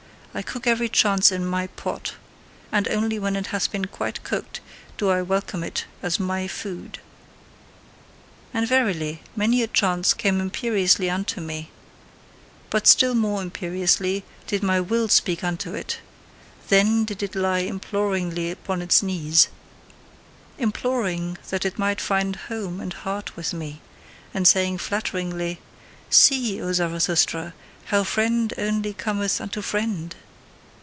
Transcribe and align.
I 0.33 0.41
cook 0.41 0.65
every 0.65 0.87
chance 0.87 1.29
in 1.29 1.45
MY 1.45 1.67
pot. 1.67 2.13
And 2.71 2.87
only 2.87 3.19
when 3.19 3.35
it 3.35 3.47
hath 3.47 3.69
been 3.69 3.83
quite 3.83 4.23
cooked 4.23 4.61
do 4.97 5.09
I 5.09 5.21
welcome 5.21 5.61
it 5.61 5.83
as 6.01 6.21
MY 6.21 6.47
food. 6.47 6.99
And 8.53 8.65
verily, 8.65 9.23
many 9.35 9.61
a 9.61 9.67
chance 9.67 10.13
came 10.13 10.39
imperiously 10.39 11.09
unto 11.09 11.41
me: 11.41 11.69
but 12.69 12.87
still 12.87 13.13
more 13.13 13.41
imperiously 13.41 14.23
did 14.47 14.63
my 14.63 14.79
WILL 14.79 15.09
speak 15.09 15.43
unto 15.43 15.73
it, 15.73 15.99
then 16.69 17.03
did 17.03 17.21
it 17.21 17.35
lie 17.35 17.59
imploringly 17.67 18.51
upon 18.51 18.81
its 18.81 19.03
knees 19.03 19.49
Imploring 20.57 21.39
that 21.49 21.65
it 21.65 21.77
might 21.77 21.99
find 21.99 22.37
home 22.47 22.79
and 22.79 22.93
heart 22.93 23.35
with 23.35 23.51
me, 23.51 23.81
and 24.33 24.47
saying 24.47 24.77
flatteringly: 24.77 25.59
"See, 26.09 26.61
O 26.61 26.71
Zarathustra, 26.71 27.53
how 27.85 28.03
friend 28.05 28.53
only 28.57 28.93
cometh 28.93 29.41
unto 29.41 29.61
friend!" 29.61 30.15